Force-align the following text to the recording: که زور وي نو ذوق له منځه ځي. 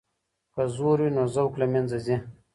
که 0.53 0.63
زور 0.75 0.97
وي 1.03 1.11
نو 1.15 1.23
ذوق 1.35 1.53
له 1.61 1.65
منځه 1.73 1.97
ځي. 2.05 2.17